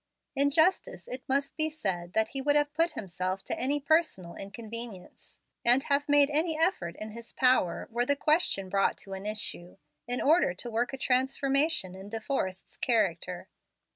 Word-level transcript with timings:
In 0.35 0.49
justice 0.49 1.07
it 1.07 1.21
must 1.29 1.55
be 1.55 1.69
said 1.69 2.13
that 2.13 2.29
he 2.29 2.41
would 2.41 2.55
have 2.55 2.73
put 2.73 2.93
himself 2.93 3.43
to 3.43 3.59
any 3.59 3.79
personal 3.79 4.33
inconvenience, 4.33 5.37
and 5.63 5.83
have 5.83 6.09
made 6.09 6.31
any 6.31 6.57
effort 6.57 6.95
in 6.97 7.11
his 7.11 7.33
power, 7.33 7.87
were 7.91 8.07
the 8.07 8.15
question 8.15 8.67
brought 8.67 8.97
to 8.97 9.13
an 9.13 9.27
issue, 9.27 9.77
in 10.07 10.19
order 10.19 10.55
to 10.55 10.71
work 10.71 10.91
a 10.91 10.97
transformation 10.97 11.93
in 11.93 12.09
De 12.09 12.19
Forrest's 12.19 12.77
character. 12.77 13.47